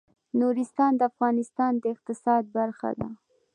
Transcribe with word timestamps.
نورستان 0.39 0.91
د 0.97 1.01
افغانستان 1.11 1.71
د 1.79 1.83
اقتصاد 1.95 2.43
برخه 2.57 2.89
ده. 2.99 3.09